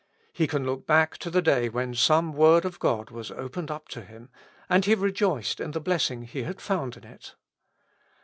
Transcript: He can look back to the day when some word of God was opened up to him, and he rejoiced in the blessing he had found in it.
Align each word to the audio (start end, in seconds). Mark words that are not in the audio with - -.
He 0.33 0.47
can 0.47 0.65
look 0.65 0.87
back 0.87 1.19
to 1.19 1.29
the 1.29 1.43
day 1.43 1.69
when 1.69 1.93
some 1.93 2.33
word 2.33 2.65
of 2.65 2.79
God 2.79 3.11
was 3.11 3.29
opened 3.29 3.69
up 3.69 3.87
to 3.89 4.01
him, 4.03 4.31
and 4.67 4.83
he 4.83 4.95
rejoiced 4.95 5.59
in 5.59 5.69
the 5.73 5.79
blessing 5.79 6.23
he 6.23 6.41
had 6.41 6.59
found 6.59 6.97
in 6.97 7.03
it. 7.03 7.35